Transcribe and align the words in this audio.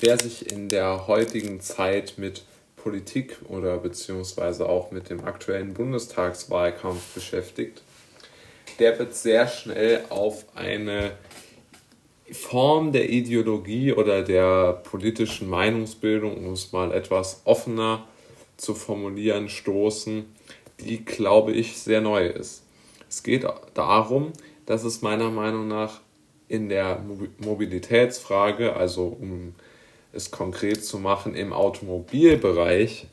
wer 0.00 0.18
sich 0.18 0.50
in 0.50 0.68
der 0.68 1.06
heutigen 1.06 1.60
Zeit 1.60 2.14
mit 2.16 2.44
Politik 2.76 3.38
oder 3.48 3.78
beziehungsweise 3.78 4.68
auch 4.68 4.90
mit 4.90 5.08
dem 5.08 5.24
aktuellen 5.24 5.74
Bundestagswahlkampf 5.74 7.14
beschäftigt, 7.14 7.82
der 8.78 8.98
wird 8.98 9.14
sehr 9.14 9.48
schnell 9.48 10.04
auf 10.10 10.44
eine 10.54 11.12
Form 12.30 12.92
der 12.92 13.10
Ideologie 13.10 13.92
oder 13.92 14.22
der 14.22 14.82
politischen 14.84 15.48
Meinungsbildung, 15.48 16.44
um 16.46 16.52
es 16.52 16.72
mal 16.72 16.92
etwas 16.92 17.42
offener 17.44 18.06
zu 18.56 18.74
formulieren, 18.74 19.48
stoßen, 19.48 20.24
die, 20.80 21.04
glaube 21.04 21.52
ich, 21.52 21.78
sehr 21.78 22.00
neu 22.00 22.26
ist. 22.26 22.62
Es 23.08 23.22
geht 23.22 23.46
darum, 23.74 24.32
dass 24.66 24.84
es 24.84 25.02
meiner 25.02 25.30
Meinung 25.30 25.68
nach 25.68 26.00
in 26.48 26.68
der 26.68 27.02
Mobilitätsfrage, 27.38 28.74
also 28.74 29.06
um 29.06 29.54
es 30.14 30.30
konkret 30.30 30.84
zu 30.84 30.98
machen, 30.98 31.34
im 31.34 31.52
Automobilbereich 31.52 33.06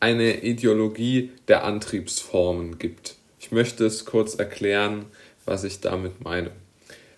eine 0.00 0.42
Ideologie 0.42 1.30
der 1.48 1.64
Antriebsformen 1.64 2.78
gibt. 2.78 3.16
Ich 3.38 3.52
möchte 3.52 3.86
es 3.86 4.04
kurz 4.04 4.34
erklären, 4.34 5.06
was 5.44 5.64
ich 5.64 5.80
damit 5.80 6.22
meine. 6.24 6.50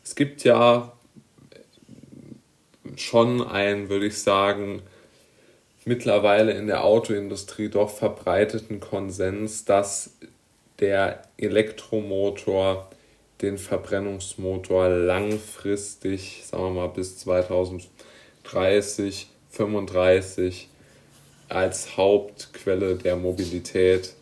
Es 0.03 0.15
gibt 0.15 0.45
ja 0.45 0.93
schon 2.97 3.43
einen, 3.43 3.89
würde 3.89 4.07
ich 4.07 4.19
sagen, 4.19 4.83
mittlerweile 5.85 6.53
in 6.53 6.67
der 6.67 6.85
Autoindustrie 6.85 7.69
doch 7.69 7.91
verbreiteten 7.91 8.81
Konsens, 8.81 9.65
dass 9.65 10.17
der 10.81 11.23
Elektromotor 11.37 12.91
den 13.45 13.59
Verbrennungsmotor 13.59 14.89
langfristig, 14.89 16.45
sagen 16.47 16.65
wir 16.65 16.71
mal 16.71 16.89
bis 16.89 17.19
2030, 17.19 19.29
35 19.51 20.69
als 21.49 21.97
Hauptquelle 21.97 22.97
der 22.97 23.17
Mobilität 23.17 24.15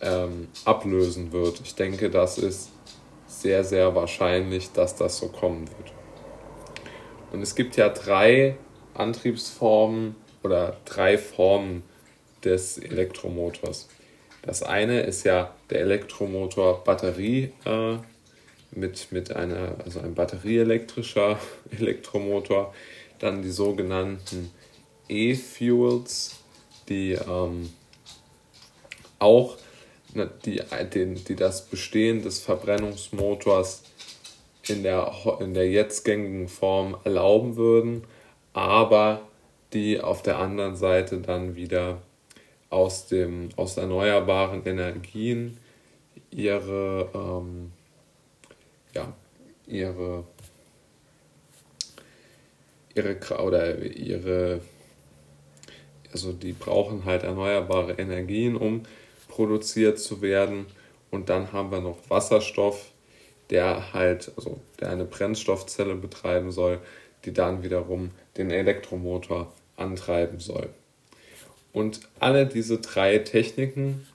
ähm, 0.00 0.48
ablösen 0.64 1.32
wird. 1.32 1.60
Ich 1.64 1.74
denke, 1.74 2.10
das 2.10 2.38
ist 2.38 2.70
sehr, 3.26 3.64
sehr 3.64 3.94
wahrscheinlich, 3.94 4.72
dass 4.72 4.96
das 4.96 5.18
so 5.18 5.28
kommen 5.28 5.68
wird. 5.68 5.92
Und 7.32 7.42
es 7.42 7.54
gibt 7.54 7.76
ja 7.76 7.88
drei 7.88 8.56
Antriebsformen 8.94 10.16
oder 10.42 10.76
drei 10.84 11.18
Formen 11.18 11.82
des 12.44 12.78
Elektromotors. 12.78 13.88
Das 14.46 14.62
eine 14.62 15.00
ist 15.00 15.24
ja 15.24 15.52
der 15.70 15.80
Elektromotor 15.80 16.84
Batterie 16.84 17.52
äh, 17.64 17.96
mit, 18.70 19.10
mit 19.10 19.34
einer, 19.34 19.74
also 19.84 19.98
ein 20.00 20.14
batterieelektrischer 20.14 21.38
Elektromotor. 21.76 22.72
Dann 23.18 23.42
die 23.42 23.50
sogenannten 23.50 24.52
E-Fuels, 25.08 26.36
die 26.88 27.12
ähm, 27.12 27.70
auch 29.18 29.56
die, 30.44 30.62
die, 30.94 31.14
die 31.14 31.36
das 31.36 31.66
Bestehen 31.66 32.22
des 32.22 32.38
Verbrennungsmotors 32.38 33.82
in 34.68 34.82
der, 34.82 35.12
in 35.40 35.54
der 35.54 35.68
jetzt 35.68 36.04
gängigen 36.04 36.48
Form 36.48 36.96
erlauben 37.04 37.56
würden, 37.56 38.04
aber 38.52 39.22
die 39.72 40.00
auf 40.00 40.22
der 40.22 40.38
anderen 40.38 40.76
Seite 40.76 41.18
dann 41.18 41.56
wieder 41.56 42.00
aus, 42.70 43.06
dem, 43.06 43.50
aus 43.56 43.76
erneuerbaren 43.76 44.64
Energien 44.64 45.58
ihre, 46.30 47.10
ähm, 47.14 47.72
ja, 48.94 49.12
ihre, 49.66 50.24
ihre 52.94 53.42
oder 53.42 53.78
ihre, 53.82 54.60
also 56.12 56.32
die 56.32 56.52
brauchen 56.52 57.04
halt 57.04 57.22
erneuerbare 57.22 57.92
Energien, 57.92 58.56
um 58.56 58.82
produziert 59.28 59.98
zu 59.98 60.22
werden. 60.22 60.66
Und 61.10 61.28
dann 61.28 61.52
haben 61.52 61.70
wir 61.70 61.80
noch 61.80 61.98
Wasserstoff, 62.08 62.90
der 63.50 63.92
halt, 63.92 64.32
also 64.36 64.60
der 64.80 64.90
eine 64.90 65.04
Brennstoffzelle 65.04 65.94
betreiben 65.94 66.50
soll, 66.50 66.80
die 67.24 67.32
dann 67.32 67.62
wiederum 67.62 68.10
den 68.36 68.50
Elektromotor 68.50 69.52
antreiben 69.76 70.40
soll. 70.40 70.70
Und 71.76 72.00
alle 72.20 72.46
diese 72.46 72.78
drei 72.78 73.18
Techniken 73.18 74.06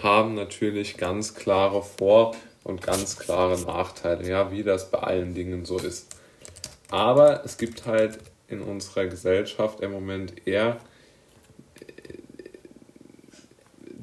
haben 0.00 0.36
natürlich 0.36 0.96
ganz 0.98 1.34
klare 1.34 1.82
Vor- 1.82 2.36
und 2.62 2.80
ganz 2.80 3.18
klare 3.18 3.60
Nachteile, 3.60 4.28
ja, 4.28 4.52
wie 4.52 4.62
das 4.62 4.88
bei 4.92 5.00
allen 5.00 5.34
Dingen 5.34 5.64
so 5.64 5.78
ist. 5.78 6.06
Aber 6.90 7.44
es 7.44 7.58
gibt 7.58 7.86
halt 7.86 8.20
in 8.46 8.60
unserer 8.60 9.06
Gesellschaft 9.06 9.80
im 9.80 9.90
Moment 9.90 10.46
eher 10.46 10.78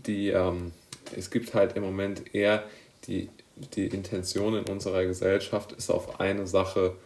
die, 0.06 0.32
ähm, 0.32 0.74
es 1.16 1.32
gibt 1.32 1.54
halt 1.54 1.78
im 1.78 1.84
Moment 1.84 2.36
eher 2.36 2.64
die, 3.08 3.30
die 3.76 3.88
Intention 3.88 4.58
in 4.58 4.66
unserer 4.66 5.06
Gesellschaft 5.06 5.72
ist 5.72 5.90
auf 5.90 6.20
eine 6.20 6.48
Sache 6.48 6.98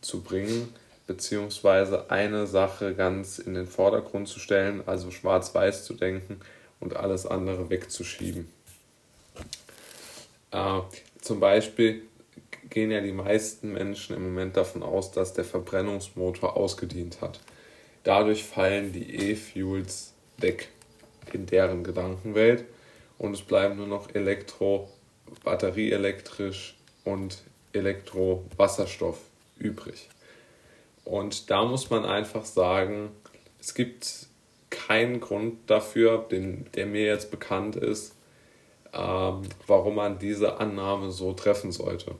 zu 0.00 0.20
bringen, 0.22 0.72
beziehungsweise 1.10 2.08
eine 2.08 2.46
Sache 2.46 2.94
ganz 2.94 3.40
in 3.40 3.54
den 3.54 3.66
Vordergrund 3.66 4.28
zu 4.28 4.38
stellen, 4.38 4.84
also 4.86 5.10
schwarz-weiß 5.10 5.84
zu 5.84 5.94
denken 5.94 6.38
und 6.78 6.94
alles 6.94 7.26
andere 7.26 7.68
wegzuschieben. 7.68 8.48
Äh, 10.52 10.80
zum 11.20 11.40
Beispiel 11.40 12.02
gehen 12.68 12.92
ja 12.92 13.00
die 13.00 13.10
meisten 13.10 13.72
Menschen 13.72 14.14
im 14.14 14.22
Moment 14.22 14.56
davon 14.56 14.84
aus, 14.84 15.10
dass 15.10 15.32
der 15.32 15.42
Verbrennungsmotor 15.42 16.56
ausgedient 16.56 17.20
hat. 17.20 17.40
Dadurch 18.04 18.44
fallen 18.44 18.92
die 18.92 19.32
E-Fuels 19.32 20.12
weg 20.38 20.68
in 21.32 21.46
deren 21.46 21.82
Gedankenwelt 21.82 22.66
und 23.18 23.34
es 23.34 23.42
bleiben 23.42 23.78
nur 23.78 23.88
noch 23.88 24.14
Elektro, 24.14 24.88
batterieelektrisch 25.42 26.76
und 27.04 27.38
Elektro-Wasserstoff 27.72 29.18
übrig. 29.58 30.08
Und 31.10 31.50
da 31.50 31.64
muss 31.64 31.90
man 31.90 32.04
einfach 32.04 32.44
sagen, 32.44 33.10
es 33.58 33.74
gibt 33.74 34.28
keinen 34.70 35.18
Grund 35.18 35.68
dafür, 35.68 36.24
den, 36.30 36.66
der 36.76 36.86
mir 36.86 37.04
jetzt 37.04 37.32
bekannt 37.32 37.74
ist, 37.74 38.14
ähm, 38.92 39.42
warum 39.66 39.96
man 39.96 40.20
diese 40.20 40.60
Annahme 40.60 41.10
so 41.10 41.32
treffen 41.32 41.72
sollte. 41.72 42.14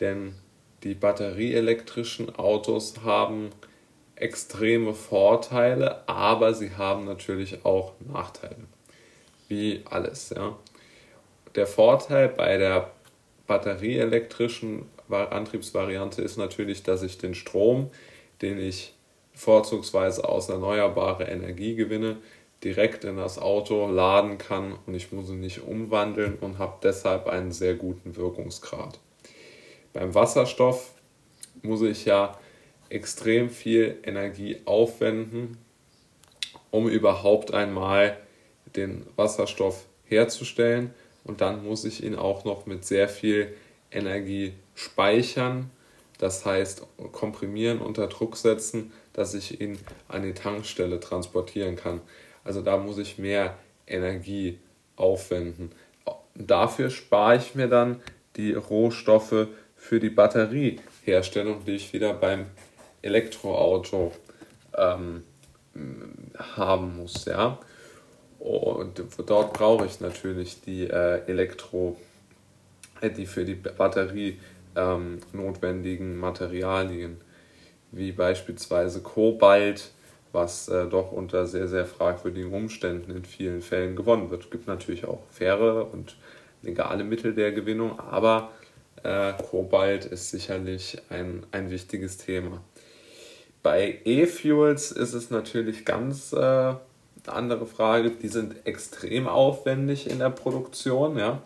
Denn 0.00 0.34
die 0.82 0.94
batterieelektrischen 0.94 2.34
Autos 2.34 2.94
haben 3.04 3.50
extreme 4.16 4.94
Vorteile, 4.94 6.08
aber 6.08 6.54
sie 6.54 6.72
haben 6.72 7.04
natürlich 7.04 7.64
auch 7.64 7.92
Nachteile. 8.00 8.64
Wie 9.46 9.84
alles, 9.88 10.30
ja. 10.30 10.58
Der 11.54 11.68
Vorteil 11.68 12.30
bei 12.30 12.56
der 12.56 12.90
batterieelektrischen 13.46 14.86
Antriebsvariante 15.12 16.22
ist 16.22 16.36
natürlich, 16.36 16.82
dass 16.82 17.02
ich 17.02 17.18
den 17.18 17.34
Strom, 17.34 17.90
den 18.40 18.58
ich 18.58 18.94
vorzugsweise 19.34 20.28
aus 20.28 20.48
erneuerbarer 20.48 21.28
Energie 21.28 21.74
gewinne, 21.74 22.18
direkt 22.64 23.04
in 23.04 23.16
das 23.16 23.38
Auto 23.38 23.88
laden 23.88 24.38
kann 24.38 24.78
und 24.86 24.94
ich 24.94 25.10
muss 25.12 25.28
ihn 25.28 25.40
nicht 25.40 25.62
umwandeln 25.62 26.38
und 26.40 26.58
habe 26.58 26.78
deshalb 26.82 27.26
einen 27.26 27.50
sehr 27.50 27.74
guten 27.74 28.16
Wirkungsgrad. 28.16 28.98
Beim 29.92 30.14
Wasserstoff 30.14 30.92
muss 31.62 31.82
ich 31.82 32.04
ja 32.04 32.38
extrem 32.88 33.50
viel 33.50 33.98
Energie 34.04 34.58
aufwenden, 34.64 35.58
um 36.70 36.88
überhaupt 36.88 37.52
einmal 37.52 38.16
den 38.76 39.06
Wasserstoff 39.16 39.86
herzustellen 40.04 40.94
und 41.24 41.40
dann 41.40 41.64
muss 41.64 41.84
ich 41.84 42.02
ihn 42.04 42.16
auch 42.16 42.44
noch 42.44 42.66
mit 42.66 42.84
sehr 42.84 43.08
viel 43.08 43.54
Energie 43.92 44.54
speichern, 44.74 45.70
das 46.18 46.44
heißt 46.44 46.86
komprimieren, 47.12 47.80
unter 47.80 48.06
Druck 48.06 48.36
setzen, 48.36 48.92
dass 49.12 49.34
ich 49.34 49.60
ihn 49.60 49.78
an 50.08 50.22
die 50.22 50.34
Tankstelle 50.34 51.00
transportieren 51.00 51.76
kann. 51.76 52.00
Also 52.44 52.62
da 52.62 52.76
muss 52.76 52.98
ich 52.98 53.18
mehr 53.18 53.56
Energie 53.86 54.58
aufwenden. 54.96 55.72
Dafür 56.34 56.90
spare 56.90 57.36
ich 57.36 57.54
mir 57.54 57.68
dann 57.68 58.00
die 58.36 58.54
Rohstoffe 58.54 59.48
für 59.76 60.00
die 60.00 60.10
Batterieherstellung, 60.10 61.64
die 61.64 61.72
ich 61.72 61.92
wieder 61.92 62.14
beim 62.14 62.46
Elektroauto 63.02 64.12
ähm, 64.76 65.24
haben 66.38 66.96
muss. 66.96 67.24
Ja? 67.24 67.58
Und 68.38 69.02
dort 69.26 69.52
brauche 69.52 69.86
ich 69.86 70.00
natürlich 70.00 70.60
die 70.62 70.84
äh, 70.84 71.22
Elektro, 71.26 71.96
äh, 73.02 73.10
die 73.10 73.26
für 73.26 73.44
die 73.44 73.54
Batterie 73.54 74.38
ähm, 74.76 75.18
notwendigen 75.32 76.18
Materialien, 76.18 77.18
wie 77.90 78.12
beispielsweise 78.12 79.00
Kobalt, 79.02 79.90
was 80.32 80.68
äh, 80.68 80.86
doch 80.86 81.12
unter 81.12 81.46
sehr, 81.46 81.68
sehr 81.68 81.84
fragwürdigen 81.84 82.52
Umständen 82.52 83.10
in 83.10 83.24
vielen 83.24 83.60
Fällen 83.60 83.96
gewonnen 83.96 84.30
wird. 84.30 84.44
Es 84.44 84.50
gibt 84.50 84.66
natürlich 84.66 85.04
auch 85.04 85.20
faire 85.30 85.92
und 85.92 86.16
legale 86.62 87.04
Mittel 87.04 87.34
der 87.34 87.52
Gewinnung, 87.52 87.98
aber 87.98 88.50
äh, 89.02 89.32
Kobalt 89.50 90.06
ist 90.06 90.30
sicherlich 90.30 90.98
ein, 91.10 91.44
ein 91.52 91.70
wichtiges 91.70 92.16
Thema. 92.16 92.62
Bei 93.62 94.00
E-Fuels 94.04 94.90
ist 94.90 95.12
es 95.12 95.30
natürlich 95.30 95.84
ganz 95.84 96.32
äh, 96.32 96.36
eine 96.36 96.78
andere 97.26 97.66
Frage. 97.66 98.10
Die 98.10 98.28
sind 98.28 98.66
extrem 98.66 99.28
aufwendig 99.28 100.10
in 100.10 100.18
der 100.18 100.30
Produktion, 100.30 101.18
ja. 101.18 101.42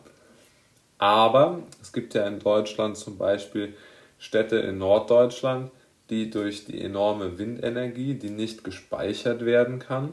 Aber 0.98 1.62
es 1.82 1.92
gibt 1.92 2.14
ja 2.14 2.26
in 2.26 2.38
Deutschland 2.38 2.96
zum 2.96 3.18
Beispiel 3.18 3.74
Städte 4.18 4.56
in 4.56 4.78
Norddeutschland, 4.78 5.70
die 6.10 6.30
durch 6.30 6.64
die 6.64 6.80
enorme 6.80 7.38
Windenergie, 7.38 8.14
die 8.14 8.30
nicht 8.30 8.64
gespeichert 8.64 9.44
werden 9.44 9.78
kann, 9.78 10.12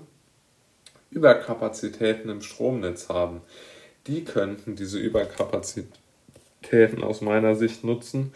Überkapazitäten 1.12 2.30
im 2.30 2.42
Stromnetz 2.42 3.10
haben. 3.10 3.42
Die 4.08 4.26
könnten 4.26 4.76
diese 4.76 5.00
Überkapazitäten 5.00 7.04
aus 7.04 7.22
meiner 7.22 7.56
Sicht 7.56 7.84
nutzen, 7.84 8.34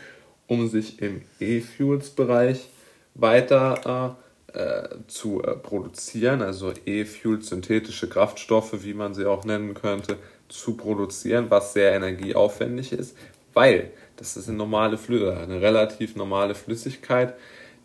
um 0.48 0.70
sich 0.70 1.02
im 1.02 1.24
E-Fuels-Bereich 1.40 2.70
weiter 3.16 4.16
äh, 4.54 4.60
äh, 4.60 4.90
zu 5.08 5.44
äh, 5.44 5.56
produzieren, 5.56 6.42
also 6.42 6.72
E-Fuels, 6.86 7.50
synthetische 7.50 8.08
Kraftstoffe, 8.08 8.84
wie 8.84 8.94
man 8.94 9.14
sie 9.14 9.26
auch 9.26 9.44
nennen 9.44 9.74
könnte, 9.74 10.18
zu 10.50 10.76
produzieren, 10.76 11.50
was 11.50 11.74
sehr 11.74 11.94
energieaufwendig 11.94 12.94
ist, 12.94 13.18
weil 13.54 13.92
das 14.16 14.38
ist 14.38 14.48
eine 14.48 14.58
normale 14.58 14.98
Flü 14.98 15.30
eine 15.30 15.62
relativ 15.62 16.16
normale 16.16 16.56
Flüssigkeit, 16.56 17.36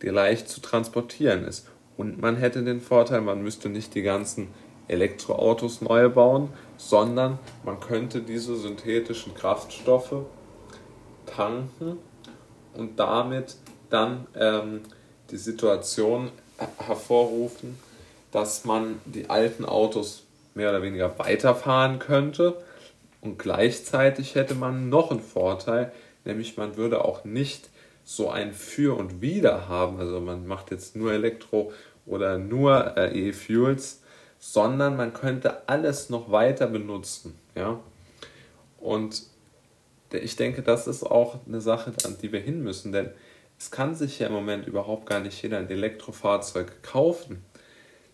die 0.02 0.08
leicht 0.08 0.48
zu 0.48 0.60
transportieren 0.60 1.44
ist. 1.44 1.68
Und 1.96 2.20
man 2.20 2.36
hätte 2.36 2.62
den 2.64 2.80
Vorteil, 2.80 3.20
man 3.20 3.42
müsste 3.42 3.68
nicht 3.68 3.94
die 3.94 4.02
ganzen 4.02 4.48
Elektroautos 4.88 5.80
neu 5.80 6.08
bauen, 6.08 6.48
sondern 6.76 7.38
man 7.64 7.80
könnte 7.80 8.20
diese 8.22 8.56
synthetischen 8.56 9.34
Kraftstoffe 9.34 10.24
tanken 11.26 11.98
und 12.74 12.98
damit 12.98 13.56
dann 13.90 14.26
ähm, 14.34 14.80
die 15.30 15.36
Situation 15.36 16.30
hervorrufen, 16.78 17.78
dass 18.30 18.64
man 18.64 19.00
die 19.04 19.30
alten 19.30 19.64
Autos 19.64 20.24
mehr 20.54 20.70
oder 20.70 20.82
weniger 20.82 21.18
weiterfahren 21.18 21.98
könnte 21.98 22.62
und 23.20 23.38
gleichzeitig 23.38 24.34
hätte 24.34 24.54
man 24.54 24.88
noch 24.88 25.10
einen 25.10 25.20
Vorteil, 25.20 25.92
nämlich 26.24 26.56
man 26.56 26.76
würde 26.76 27.04
auch 27.04 27.24
nicht 27.24 27.70
so 28.04 28.30
ein 28.30 28.52
Für 28.52 28.96
und 28.96 29.20
Wider 29.20 29.68
haben, 29.68 29.98
also 29.98 30.20
man 30.20 30.46
macht 30.46 30.70
jetzt 30.70 30.96
nur 30.96 31.12
Elektro 31.12 31.72
oder 32.04 32.38
nur 32.38 32.96
äh, 32.96 33.28
E-Fuels, 33.28 34.02
sondern 34.38 34.96
man 34.96 35.12
könnte 35.12 35.68
alles 35.68 36.10
noch 36.10 36.32
weiter 36.32 36.66
benutzen, 36.66 37.38
ja. 37.54 37.78
Und 38.78 39.22
ich 40.10 40.34
denke, 40.34 40.62
das 40.62 40.88
ist 40.88 41.04
auch 41.04 41.38
eine 41.46 41.60
Sache, 41.60 41.92
an 42.04 42.16
die 42.20 42.32
wir 42.32 42.40
hin 42.40 42.62
müssen, 42.62 42.90
denn 42.90 43.10
es 43.56 43.70
kann 43.70 43.94
sich 43.94 44.18
ja 44.18 44.26
im 44.26 44.32
Moment 44.32 44.66
überhaupt 44.66 45.06
gar 45.06 45.20
nicht 45.20 45.40
jeder 45.40 45.58
ein 45.58 45.70
Elektrofahrzeug 45.70 46.82
kaufen. 46.82 47.44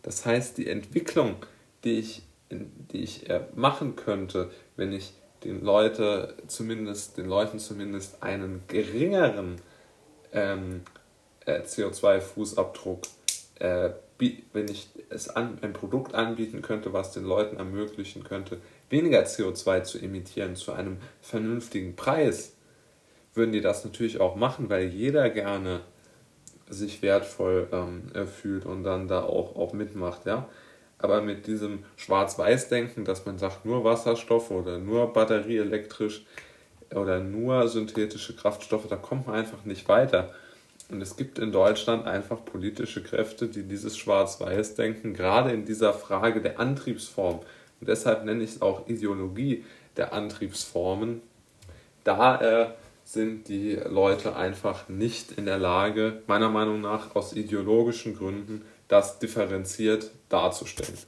Das 0.02 0.26
heißt, 0.26 0.58
die 0.58 0.68
Entwicklung, 0.68 1.36
die 1.84 1.98
ich, 1.98 2.22
die 2.50 3.02
ich 3.02 3.28
äh, 3.28 3.40
machen 3.54 3.96
könnte, 3.96 4.50
wenn 4.76 4.92
ich 4.92 5.12
den 5.44 5.62
Leute 5.62 6.34
zumindest, 6.46 7.16
den 7.16 7.26
Leuten 7.26 7.58
zumindest 7.58 8.22
einen 8.22 8.62
geringeren 8.66 9.60
ähm, 10.32 10.82
äh, 11.44 11.60
CO2-Fußabdruck, 11.60 13.06
äh, 13.60 13.90
wenn 14.52 14.68
ich 14.68 14.88
es 15.10 15.28
an, 15.28 15.58
ein 15.62 15.72
Produkt 15.72 16.14
anbieten 16.14 16.60
könnte, 16.60 16.92
was 16.92 17.12
den 17.12 17.24
Leuten 17.24 17.56
ermöglichen 17.56 18.24
könnte, 18.24 18.60
weniger 18.90 19.22
CO2 19.22 19.84
zu 19.84 19.98
emittieren 19.98 20.56
zu 20.56 20.72
einem 20.72 20.98
vernünftigen 21.20 21.94
Preis, 21.94 22.56
würden 23.34 23.52
die 23.52 23.60
das 23.60 23.84
natürlich 23.84 24.20
auch 24.20 24.34
machen, 24.34 24.70
weil 24.70 24.88
jeder 24.88 25.30
gerne 25.30 25.82
sich 26.68 27.00
wertvoll 27.00 27.68
ähm, 27.72 28.26
fühlt 28.26 28.66
und 28.66 28.82
dann 28.82 29.06
da 29.06 29.22
auch, 29.22 29.56
auch 29.56 29.72
mitmacht, 29.72 30.26
ja. 30.26 30.48
Aber 30.98 31.22
mit 31.22 31.46
diesem 31.46 31.84
Schwarz-Weiß-Denken, 31.96 33.04
dass 33.04 33.24
man 33.24 33.38
sagt, 33.38 33.64
nur 33.64 33.84
Wasserstoff 33.84 34.50
oder 34.50 34.78
nur 34.78 35.12
batterieelektrisch 35.12 36.24
oder 36.94 37.20
nur 37.20 37.68
synthetische 37.68 38.34
Kraftstoffe, 38.34 38.88
da 38.88 38.96
kommt 38.96 39.26
man 39.26 39.36
einfach 39.36 39.64
nicht 39.64 39.88
weiter. 39.88 40.34
Und 40.90 41.02
es 41.02 41.16
gibt 41.16 41.38
in 41.38 41.52
Deutschland 41.52 42.06
einfach 42.06 42.44
politische 42.44 43.02
Kräfte, 43.02 43.46
die 43.48 43.62
dieses 43.62 43.96
Schwarz-Weiß-Denken 43.98 45.12
gerade 45.12 45.52
in 45.52 45.64
dieser 45.64 45.92
Frage 45.92 46.40
der 46.40 46.58
Antriebsform, 46.58 47.40
und 47.80 47.88
deshalb 47.88 48.24
nenne 48.24 48.42
ich 48.42 48.50
es 48.50 48.62
auch 48.62 48.88
Ideologie 48.88 49.64
der 49.96 50.12
Antriebsformen, 50.12 51.20
da 52.04 52.40
äh, 52.40 52.70
sind 53.04 53.48
die 53.48 53.74
Leute 53.74 54.34
einfach 54.36 54.88
nicht 54.88 55.32
in 55.32 55.46
der 55.46 55.58
Lage, 55.58 56.22
meiner 56.26 56.48
Meinung 56.48 56.80
nach 56.80 57.14
aus 57.14 57.34
ideologischen 57.34 58.16
Gründen, 58.16 58.62
das 58.88 59.18
differenziert 59.18 60.10
darzustellen. 60.28 60.98